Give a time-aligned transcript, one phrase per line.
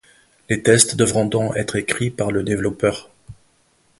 [0.49, 3.11] Les tests devront donc être écrits par le développeur.